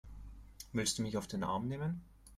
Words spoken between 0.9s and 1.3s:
du mich auf